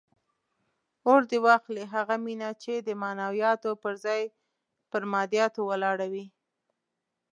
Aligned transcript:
اور 1.09 1.21
دې 1.29 1.37
واخلي 1.47 1.85
هغه 1.95 2.15
مینه 2.25 2.49
چې 2.63 2.73
د 2.87 2.89
معنویاتو 3.01 3.71
پر 3.83 3.93
ځای 4.05 4.21
پر 4.91 5.01
مادیاتو 5.13 5.61
ولاړه 5.69 6.07
وي. 6.13 6.25